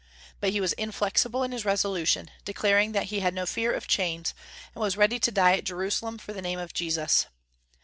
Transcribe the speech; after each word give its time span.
But 0.39 0.49
he 0.49 0.59
was 0.59 0.73
inflexible 0.73 1.43
in 1.43 1.51
his 1.51 1.63
resolution, 1.63 2.31
declaring 2.43 2.91
that 2.93 3.03
he 3.13 3.19
had 3.19 3.35
no 3.35 3.45
fear 3.45 3.71
of 3.71 3.85
chains, 3.85 4.33
and 4.73 4.81
was 4.81 4.97
ready 4.97 5.19
to 5.19 5.31
die 5.31 5.55
at 5.57 5.63
Jerusalem 5.63 6.17
for 6.17 6.33
the 6.33 6.41
name 6.41 6.57
of 6.57 6.73
Jesus. 6.73 7.27